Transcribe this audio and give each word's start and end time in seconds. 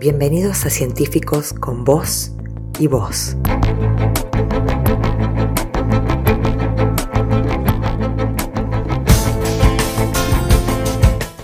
Bienvenidos 0.00 0.64
a 0.64 0.70
Científicos 0.70 1.52
con 1.52 1.84
Voz 1.84 2.32
y 2.78 2.86
Voz. 2.86 3.36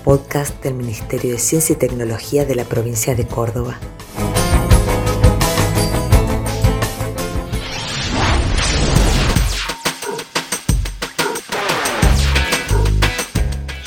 Podcast 0.02 0.64
del 0.64 0.72
Ministerio 0.72 1.32
de 1.32 1.38
Ciencia 1.38 1.74
y 1.74 1.76
Tecnología 1.76 2.46
de 2.46 2.54
la 2.54 2.64
provincia 2.64 3.14
de 3.14 3.26
Córdoba. 3.26 3.78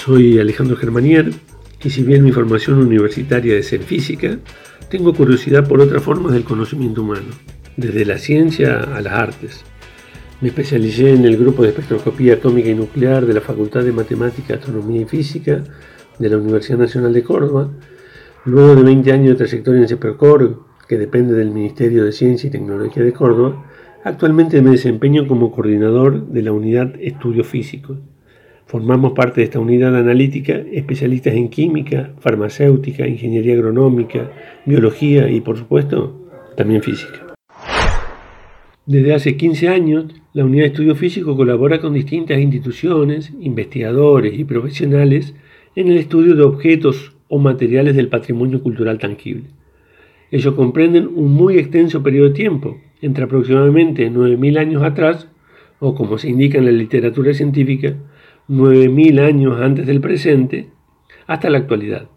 Soy 0.06 0.38
Alejandro 0.38 0.78
Germanier 0.78 1.34
y 1.84 1.90
si 1.90 2.04
bien 2.04 2.24
mi 2.24 2.32
formación 2.32 2.80
universitaria 2.80 3.56
es 3.56 3.72
en 3.74 3.84
física, 3.84 4.38
tengo 4.90 5.14
curiosidad 5.14 5.68
por 5.68 5.80
otras 5.80 6.04
formas 6.04 6.34
del 6.34 6.44
conocimiento 6.44 7.04
humano, 7.04 7.30
desde 7.78 8.06
la 8.06 8.18
ciencia 8.18 8.80
a 8.80 9.02
las 9.02 9.14
artes. 9.14 9.64
Me 10.42 10.50
especialicé 10.50 11.14
en 11.14 11.26
el 11.26 11.38
grupo 11.38 11.64
de 11.64 11.70
espectroscopía 11.70 12.36
atómica 12.36 12.70
y 12.70 12.76
nuclear 12.76 13.26
de 13.26 13.34
la 13.34 13.42
Facultad 13.42 13.84
de 13.84 13.92
Matemática, 13.92 14.56
Astronomía 14.56 15.02
y 15.02 15.06
Física 15.06 15.64
de 16.18 16.30
la 16.30 16.38
Universidad 16.38 16.80
Nacional 16.80 17.14
de 17.14 17.24
Córdoba. 17.24 17.70
Luego 18.46 18.76
de 18.76 18.84
20 18.84 19.12
años 19.12 19.30
de 19.30 19.36
trayectoria 19.36 19.82
en 19.82 19.88
CEPERCOR, 19.88 20.64
que 20.88 20.98
depende 20.98 21.34
del 21.34 21.52
Ministerio 21.52 22.04
de 22.04 22.12
Ciencia 22.12 22.48
y 22.48 22.52
Tecnología 22.52 23.04
de 23.04 23.14
Córdoba, 23.14 23.66
actualmente 24.04 24.62
me 24.62 24.72
desempeño 24.72 25.28
como 25.28 25.52
coordinador 25.52 26.28
de 26.28 26.42
la 26.42 26.52
unidad 26.52 26.94
Estudios 27.00 27.48
Físicos. 27.48 27.98
Formamos 28.70 29.14
parte 29.14 29.42
de 29.42 29.46
esta 29.46 29.60
unidad 29.60 29.96
analítica 29.96 30.54
especialistas 30.72 31.34
en 31.34 31.50
química, 31.50 32.12
farmacéutica, 32.20 33.08
ingeniería 33.08 33.56
agronómica, 33.56 34.30
biología 34.64 35.28
y, 35.28 35.42
por 35.42 35.58
supuesto, 35.58 36.30
también 36.56 36.84
física. 36.84 37.34
Desde 38.86 39.16
hace 39.16 39.38
15 39.38 39.70
años, 39.70 40.14
la 40.34 40.46
unidad 40.46 40.66
de 40.66 40.68
estudio 40.68 40.94
físico 40.96 41.36
colabora 41.36 41.82
con 41.82 41.96
distintas 41.96 42.38
instituciones, 42.38 43.34
investigadores 43.40 44.38
y 44.38 44.44
profesionales 44.44 45.34
en 45.76 45.88
el 45.88 45.98
estudio 45.98 46.36
de 46.36 46.44
objetos 46.44 47.16
o 47.28 47.40
materiales 47.40 47.96
del 47.96 48.08
patrimonio 48.08 48.62
cultural 48.62 49.00
tangible. 49.00 49.46
Ellos 50.30 50.54
comprenden 50.54 51.08
un 51.08 51.34
muy 51.34 51.58
extenso 51.58 52.04
periodo 52.04 52.28
de 52.28 52.36
tiempo, 52.36 52.78
entre 53.02 53.24
aproximadamente 53.24 54.12
9.000 54.12 54.60
años 54.60 54.84
atrás, 54.84 55.28
o 55.80 55.96
como 55.96 56.20
se 56.20 56.30
indica 56.30 56.60
en 56.60 56.66
la 56.66 56.72
literatura 56.72 57.34
científica, 57.34 57.96
9.000 58.50 59.20
años 59.20 59.62
antes 59.62 59.86
del 59.86 60.02
presente, 60.02 60.70
hasta 61.28 61.52
la 61.52 61.60
actualidad. 61.60 62.10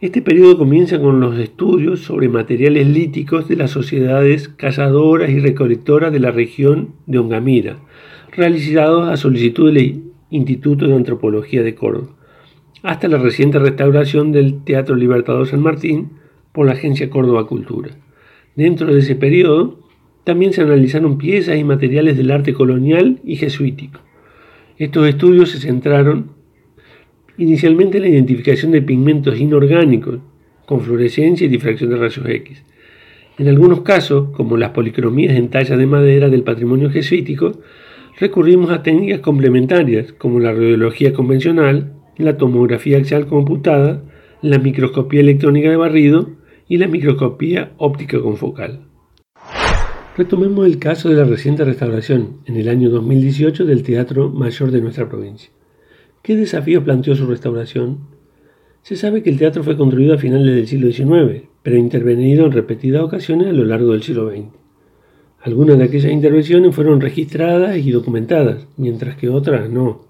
Este 0.00 0.20
periodo 0.20 0.58
comienza 0.58 0.98
con 1.00 1.20
los 1.20 1.38
estudios 1.38 2.00
sobre 2.00 2.28
materiales 2.28 2.88
líticos 2.88 3.46
de 3.46 3.54
las 3.54 3.70
sociedades 3.70 4.48
cazadoras 4.48 5.30
y 5.30 5.38
recolectoras 5.38 6.12
de 6.12 6.18
la 6.18 6.32
región 6.32 6.94
de 7.06 7.18
Ongamira, 7.18 7.76
realizados 8.32 9.08
a 9.08 9.16
solicitud 9.16 9.72
del 9.72 10.02
Instituto 10.30 10.88
de 10.88 10.96
Antropología 10.96 11.62
de 11.62 11.76
Córdoba, 11.76 12.16
hasta 12.82 13.06
la 13.06 13.18
reciente 13.18 13.60
restauración 13.60 14.32
del 14.32 14.64
Teatro 14.64 14.96
Libertador 14.96 15.46
San 15.46 15.62
Martín 15.62 16.10
por 16.52 16.66
la 16.66 16.72
Agencia 16.72 17.10
Córdoba 17.10 17.46
Cultura. 17.46 17.90
Dentro 18.56 18.92
de 18.92 18.98
ese 18.98 19.14
periodo 19.14 19.78
también 20.24 20.52
se 20.52 20.62
analizaron 20.62 21.16
piezas 21.16 21.58
y 21.58 21.62
materiales 21.62 22.16
del 22.16 22.32
arte 22.32 22.54
colonial 22.54 23.20
y 23.22 23.36
jesuítico. 23.36 24.00
Estos 24.80 25.06
estudios 25.06 25.50
se 25.50 25.58
centraron 25.58 26.30
inicialmente 27.36 27.98
en 27.98 28.04
la 28.04 28.08
identificación 28.08 28.72
de 28.72 28.80
pigmentos 28.80 29.38
inorgánicos 29.38 30.20
con 30.64 30.80
fluorescencia 30.80 31.44
y 31.44 31.48
difracción 31.50 31.90
de 31.90 31.96
rayos 31.96 32.26
X. 32.26 32.64
En 33.36 33.48
algunos 33.48 33.82
casos, 33.82 34.30
como 34.30 34.56
las 34.56 34.70
policromías 34.70 35.36
en 35.36 35.50
tallas 35.50 35.78
de 35.78 35.84
madera 35.84 36.30
del 36.30 36.44
patrimonio 36.44 36.88
jesuítico, 36.88 37.60
recurrimos 38.18 38.70
a 38.70 38.82
técnicas 38.82 39.20
complementarias 39.20 40.14
como 40.14 40.40
la 40.40 40.52
radiología 40.52 41.12
convencional, 41.12 41.92
la 42.16 42.38
tomografía 42.38 42.96
axial 42.96 43.26
computada, 43.26 44.02
la 44.40 44.58
microscopía 44.58 45.20
electrónica 45.20 45.68
de 45.68 45.76
barrido 45.76 46.30
y 46.68 46.78
la 46.78 46.88
microscopía 46.88 47.72
óptica 47.76 48.18
confocal. 48.18 48.89
Retomemos 50.20 50.66
el 50.66 50.78
caso 50.78 51.08
de 51.08 51.14
la 51.14 51.24
reciente 51.24 51.64
restauración 51.64 52.40
en 52.44 52.56
el 52.56 52.68
año 52.68 52.90
2018 52.90 53.64
del 53.64 53.82
Teatro 53.82 54.28
Mayor 54.28 54.70
de 54.70 54.82
nuestra 54.82 55.08
provincia. 55.08 55.48
¿Qué 56.22 56.36
desafíos 56.36 56.84
planteó 56.84 57.16
su 57.16 57.26
restauración? 57.26 58.00
Se 58.82 58.96
sabe 58.96 59.22
que 59.22 59.30
el 59.30 59.38
teatro 59.38 59.64
fue 59.64 59.78
construido 59.78 60.12
a 60.12 60.18
finales 60.18 60.54
del 60.54 60.66
siglo 60.68 60.92
XIX, 60.92 61.48
pero 61.62 61.78
intervenido 61.78 62.44
en 62.44 62.52
repetidas 62.52 63.02
ocasiones 63.02 63.46
a 63.46 63.52
lo 63.52 63.64
largo 63.64 63.92
del 63.92 64.02
siglo 64.02 64.28
XX. 64.28 64.48
Algunas 65.40 65.78
de 65.78 65.84
aquellas 65.84 66.12
intervenciones 66.12 66.74
fueron 66.74 67.00
registradas 67.00 67.78
y 67.78 67.90
documentadas, 67.90 68.66
mientras 68.76 69.16
que 69.16 69.30
otras 69.30 69.70
no. 69.70 70.04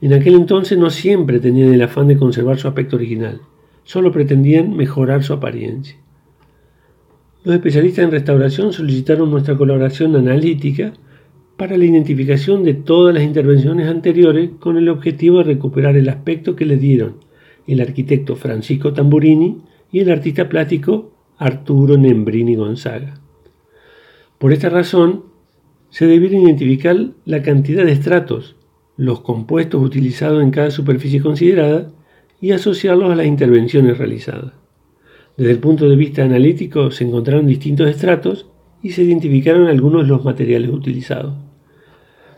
En 0.00 0.12
aquel 0.12 0.34
entonces 0.34 0.78
no 0.78 0.90
siempre 0.90 1.40
tenían 1.40 1.74
el 1.74 1.82
afán 1.82 2.06
de 2.06 2.18
conservar 2.18 2.58
su 2.58 2.68
aspecto 2.68 2.94
original, 2.94 3.40
solo 3.82 4.12
pretendían 4.12 4.76
mejorar 4.76 5.24
su 5.24 5.32
apariencia. 5.32 6.03
Los 7.44 7.56
especialistas 7.56 8.06
en 8.06 8.10
restauración 8.10 8.72
solicitaron 8.72 9.30
nuestra 9.30 9.54
colaboración 9.58 10.16
analítica 10.16 10.94
para 11.58 11.76
la 11.76 11.84
identificación 11.84 12.64
de 12.64 12.72
todas 12.72 13.14
las 13.14 13.22
intervenciones 13.22 13.86
anteriores 13.86 14.50
con 14.58 14.78
el 14.78 14.88
objetivo 14.88 15.38
de 15.38 15.44
recuperar 15.44 15.94
el 15.96 16.08
aspecto 16.08 16.56
que 16.56 16.64
le 16.64 16.78
dieron 16.78 17.16
el 17.66 17.82
arquitecto 17.82 18.34
Francisco 18.36 18.94
Tamburini 18.94 19.58
y 19.92 20.00
el 20.00 20.10
artista 20.10 20.48
plástico 20.48 21.12
Arturo 21.36 21.98
Nembrini 21.98 22.56
Gonzaga. 22.56 23.20
Por 24.38 24.54
esta 24.54 24.70
razón, 24.70 25.24
se 25.90 26.06
debieron 26.06 26.42
identificar 26.42 26.96
la 27.26 27.42
cantidad 27.42 27.84
de 27.84 27.92
estratos, 27.92 28.56
los 28.96 29.20
compuestos 29.20 29.82
utilizados 29.82 30.42
en 30.42 30.50
cada 30.50 30.70
superficie 30.70 31.20
considerada 31.20 31.92
y 32.40 32.52
asociarlos 32.52 33.12
a 33.12 33.16
las 33.16 33.26
intervenciones 33.26 33.98
realizadas. 33.98 34.63
Desde 35.36 35.50
el 35.50 35.58
punto 35.58 35.88
de 35.88 35.96
vista 35.96 36.22
analítico 36.22 36.92
se 36.92 37.02
encontraron 37.02 37.48
distintos 37.48 37.90
estratos 37.90 38.46
y 38.84 38.90
se 38.90 39.02
identificaron 39.02 39.66
algunos 39.66 40.02
de 40.02 40.08
los 40.08 40.24
materiales 40.24 40.70
utilizados. 40.70 41.34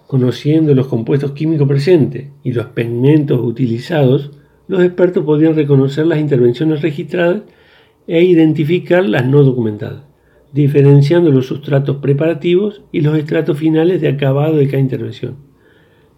Conociendo 0.06 0.74
los 0.74 0.86
compuestos 0.86 1.32
químicos 1.32 1.68
presentes 1.68 2.28
y 2.42 2.52
los 2.52 2.66
pigmentos 2.68 3.38
utilizados, 3.42 4.30
los 4.66 4.82
expertos 4.82 5.24
podían 5.24 5.54
reconocer 5.54 6.06
las 6.06 6.20
intervenciones 6.20 6.80
registradas 6.80 7.42
e 8.06 8.24
identificar 8.24 9.06
las 9.06 9.26
no 9.26 9.42
documentadas, 9.42 10.04
diferenciando 10.52 11.30
los 11.30 11.46
sustratos 11.46 11.96
preparativos 11.96 12.82
y 12.92 13.02
los 13.02 13.18
estratos 13.18 13.58
finales 13.58 14.00
de 14.00 14.08
acabado 14.08 14.56
de 14.56 14.68
cada 14.68 14.78
intervención. 14.78 15.36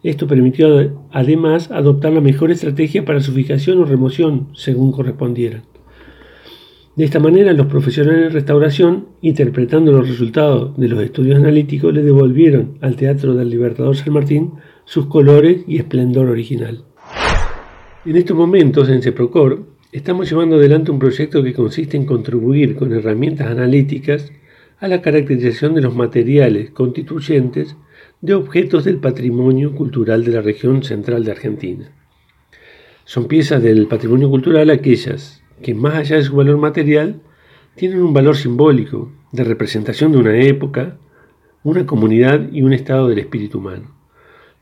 Esto 0.05 0.29
permitió 0.29 1.09
además 1.11 1.73
adoptar 1.73 2.13
la 2.13 2.21
mejor 2.21 2.53
estrategia 2.53 3.05
para 3.05 3.19
su 3.19 3.33
fijación 3.33 3.81
o 3.81 3.85
remoción 3.85 4.49
según 4.53 4.93
correspondieran. 4.93 5.63
De 6.99 7.05
esta 7.05 7.21
manera, 7.21 7.53
los 7.53 7.69
profesionales 7.69 8.23
de 8.23 8.29
restauración, 8.31 9.11
interpretando 9.21 9.93
los 9.93 10.09
resultados 10.09 10.77
de 10.77 10.89
los 10.89 11.01
estudios 11.01 11.37
analíticos, 11.37 11.95
le 11.95 12.03
devolvieron 12.03 12.77
al 12.81 12.97
Teatro 12.97 13.37
del 13.37 13.51
Libertador 13.51 13.95
San 13.95 14.13
Martín 14.13 14.55
sus 14.85 15.07
colores 15.07 15.63
y 15.69 15.79
esplendor 15.79 16.29
original. 16.29 16.83
En 18.05 18.17
estos 18.17 18.37
momentos, 18.37 18.89
en 18.89 19.01
CEPROCOR, 19.01 19.65
estamos 19.93 20.29
llevando 20.29 20.57
adelante 20.57 20.91
un 20.91 20.99
proyecto 20.99 21.41
que 21.45 21.53
consiste 21.53 21.97
en 21.97 22.05
contribuir 22.05 22.75
con 22.75 22.93
herramientas 22.93 23.47
analíticas 23.47 24.33
a 24.81 24.89
la 24.89 25.01
caracterización 25.01 25.75
de 25.75 25.83
los 25.83 25.95
materiales 25.95 26.71
constituyentes 26.71 27.77
de 28.21 28.35
objetos 28.35 28.83
del 28.83 28.97
patrimonio 28.97 29.73
cultural 29.73 30.25
de 30.25 30.33
la 30.33 30.41
región 30.41 30.83
central 30.83 31.25
de 31.25 31.31
Argentina. 31.31 31.93
Son 33.05 33.29
piezas 33.29 33.63
del 33.63 33.87
patrimonio 33.87 34.29
cultural 34.29 34.69
aquellas 34.71 35.45
que 35.63 35.75
más 35.75 35.95
allá 35.95 36.17
de 36.17 36.23
su 36.23 36.37
valor 36.37 36.59
material, 36.59 37.21
tienen 37.75 38.03
un 38.03 38.13
valor 38.13 38.37
simbólico 38.37 39.13
de 39.33 39.45
representación 39.45 40.13
de 40.13 40.19
una 40.19 40.37
época, 40.37 40.99
una 41.63 41.87
comunidad 41.87 42.51
y 42.53 42.63
un 42.63 42.73
estado 42.73 43.09
del 43.09 43.19
espíritu 43.19 43.59
humano. 43.59 43.95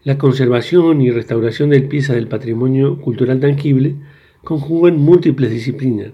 La 0.05 0.19
conservación 0.19 1.01
y 1.01 1.11
restauración 1.11 1.71
de 1.71 1.81
piezas 1.83 2.17
del 2.17 2.29
patrimonio 2.29 3.01
cultural 3.01 3.41
tangible 3.41 3.97
conjugan 4.45 4.99
múltiples 4.99 5.51
disciplinas, 5.51 6.13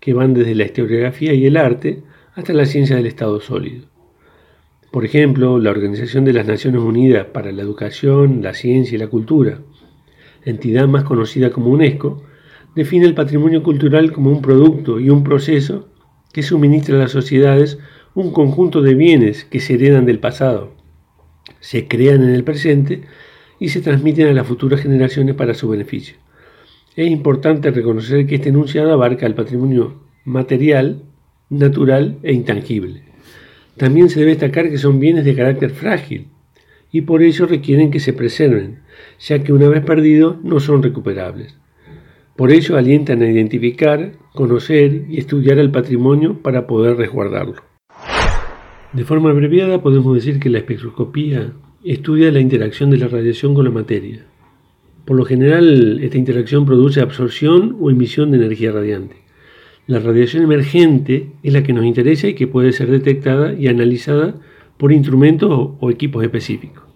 que 0.00 0.12
van 0.12 0.34
desde 0.34 0.54
la 0.54 0.64
historiografía 0.64 1.32
y 1.32 1.46
el 1.46 1.56
arte 1.56 2.02
hasta 2.34 2.52
la 2.52 2.66
ciencia 2.66 2.96
del 2.96 3.06
estado 3.06 3.40
sólido. 3.40 3.86
Por 4.90 5.06
ejemplo, 5.06 5.58
la 5.58 5.70
Organización 5.70 6.24
de 6.26 6.34
las 6.34 6.46
Naciones 6.46 6.82
Unidas 6.82 7.26
para 7.26 7.52
la 7.52 7.62
Educación, 7.62 8.42
la 8.42 8.52
Ciencia 8.52 8.96
y 8.96 8.98
la 8.98 9.06
Cultura, 9.06 9.60
entidad 10.44 10.86
más 10.86 11.04
conocida 11.04 11.50
como 11.50 11.70
UNESCO, 11.70 12.22
define 12.74 13.06
el 13.06 13.14
patrimonio 13.14 13.62
cultural 13.62 14.12
como 14.12 14.30
un 14.30 14.42
producto 14.42 14.98
y 15.00 15.10
un 15.10 15.24
proceso 15.24 15.88
que 16.32 16.42
suministra 16.42 16.96
a 16.96 17.00
las 17.00 17.10
sociedades 17.10 17.78
un 18.14 18.32
conjunto 18.32 18.82
de 18.82 18.94
bienes 18.94 19.44
que 19.44 19.60
se 19.60 19.74
heredan 19.74 20.06
del 20.06 20.18
pasado, 20.18 20.74
se 21.60 21.88
crean 21.88 22.22
en 22.22 22.30
el 22.30 22.44
presente 22.44 23.02
y 23.58 23.68
se 23.68 23.80
transmiten 23.80 24.28
a 24.28 24.32
las 24.32 24.46
futuras 24.46 24.80
generaciones 24.80 25.34
para 25.34 25.54
su 25.54 25.68
beneficio. 25.68 26.16
Es 26.94 27.10
importante 27.10 27.70
reconocer 27.70 28.26
que 28.26 28.34
este 28.34 28.50
enunciado 28.50 28.92
abarca 28.92 29.24
el 29.24 29.34
patrimonio 29.34 30.02
material, 30.24 31.02
natural 31.48 32.18
e 32.22 32.32
intangible. 32.32 33.02
También 33.76 34.10
se 34.10 34.20
debe 34.20 34.32
destacar 34.32 34.68
que 34.68 34.78
son 34.78 35.00
bienes 35.00 35.24
de 35.24 35.34
carácter 35.34 35.70
frágil 35.70 36.28
y 36.90 37.02
por 37.02 37.22
ello 37.22 37.46
requieren 37.46 37.90
que 37.90 38.00
se 38.00 38.12
preserven, 38.12 38.80
ya 39.18 39.42
que 39.42 39.54
una 39.54 39.68
vez 39.68 39.82
perdidos 39.82 40.42
no 40.44 40.60
son 40.60 40.82
recuperables. 40.82 41.61
Por 42.36 42.50
ello 42.50 42.78
alientan 42.78 43.22
a 43.22 43.30
identificar, 43.30 44.12
conocer 44.34 45.04
y 45.10 45.18
estudiar 45.18 45.58
el 45.58 45.70
patrimonio 45.70 46.40
para 46.42 46.66
poder 46.66 46.96
resguardarlo. 46.96 47.56
De 48.92 49.04
forma 49.04 49.30
abreviada 49.30 49.82
podemos 49.82 50.14
decir 50.14 50.40
que 50.40 50.48
la 50.48 50.58
espectroscopía 50.58 51.52
estudia 51.84 52.32
la 52.32 52.40
interacción 52.40 52.90
de 52.90 52.98
la 52.98 53.08
radiación 53.08 53.54
con 53.54 53.64
la 53.64 53.70
materia. 53.70 54.24
Por 55.04 55.16
lo 55.16 55.24
general, 55.24 56.00
esta 56.02 56.16
interacción 56.16 56.64
produce 56.64 57.00
absorción 57.00 57.76
o 57.80 57.90
emisión 57.90 58.30
de 58.30 58.38
energía 58.38 58.72
radiante. 58.72 59.16
La 59.86 59.98
radiación 59.98 60.44
emergente 60.44 61.32
es 61.42 61.52
la 61.52 61.62
que 61.62 61.72
nos 61.72 61.84
interesa 61.84 62.28
y 62.28 62.34
que 62.34 62.46
puede 62.46 62.72
ser 62.72 62.90
detectada 62.90 63.52
y 63.52 63.66
analizada 63.66 64.36
por 64.78 64.92
instrumentos 64.92 65.72
o 65.80 65.90
equipos 65.90 66.22
específicos. 66.22 66.91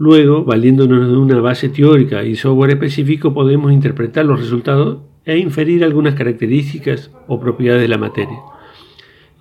Luego, 0.00 0.44
valiéndonos 0.44 1.10
de 1.10 1.16
una 1.18 1.42
base 1.42 1.68
teórica 1.68 2.24
y 2.24 2.34
software 2.34 2.70
específico, 2.70 3.34
podemos 3.34 3.70
interpretar 3.70 4.24
los 4.24 4.40
resultados 4.40 5.00
e 5.26 5.36
inferir 5.36 5.84
algunas 5.84 6.14
características 6.14 7.10
o 7.26 7.38
propiedades 7.38 7.82
de 7.82 7.88
la 7.88 7.98
materia. 7.98 8.38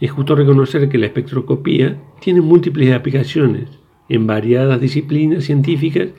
Es 0.02 0.12
justo 0.12 0.36
reconocer 0.36 0.90
que 0.90 0.98
la 0.98 1.06
espectroscopía 1.06 1.98
tiene 2.20 2.42
múltiples 2.42 2.94
aplicaciones 2.94 3.70
en 4.10 4.28
variadas 4.28 4.82
disciplinas 4.82 5.46
científicas 5.46 6.10